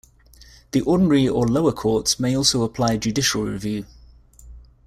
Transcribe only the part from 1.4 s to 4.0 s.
lower courts may also apply judicial review.